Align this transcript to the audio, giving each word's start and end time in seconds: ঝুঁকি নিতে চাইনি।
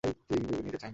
ঝুঁকি 0.03 0.35
নিতে 0.65 0.77
চাইনি। 0.77 0.89